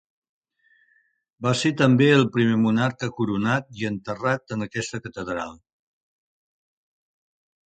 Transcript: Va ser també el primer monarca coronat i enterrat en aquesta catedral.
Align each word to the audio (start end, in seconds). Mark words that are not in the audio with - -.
Va 1.47 1.51
ser 1.59 1.71
també 1.81 2.07
el 2.13 2.25
primer 2.37 2.57
monarca 2.63 3.11
coronat 3.19 3.69
i 3.83 3.87
enterrat 3.93 4.57
en 4.57 4.69
aquesta 4.69 5.03
catedral. 5.07 5.55